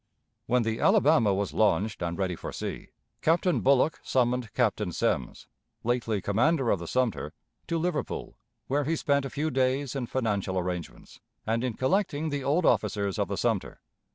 [0.47, 2.87] When the Alabama was launched and ready for sea,
[3.21, 5.45] Captain Bullock summoned Captain Semmes,
[5.83, 7.33] lately commander of the Sumter,
[7.67, 8.35] to Liverpool,
[8.65, 13.19] where he spent a few days in financial arrangements, and in collecting the old officers
[13.19, 13.79] of the Sumter.